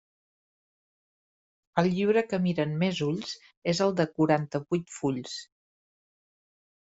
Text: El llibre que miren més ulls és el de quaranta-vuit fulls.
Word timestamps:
El 1.81 1.89
llibre 1.97 2.23
que 2.31 2.39
miren 2.45 2.73
més 2.83 3.01
ulls 3.07 3.35
és 3.73 3.81
el 3.87 3.93
de 3.99 4.07
quaranta-vuit 4.15 4.89
fulls. 4.95 5.35